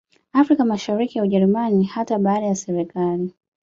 Afrika 0.33 0.65
Mashariki 0.65 1.17
ya 1.17 1.23
Ujerumani 1.23 1.83
hata 1.83 2.19
baada 2.19 2.45
ya 2.45 2.55
serikali 2.55 3.33